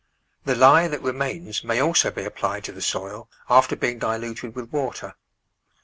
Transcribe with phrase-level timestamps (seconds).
[0.45, 4.55] The lye that remains may also be ap plied to the soil after being diluted
[4.55, 5.13] with water.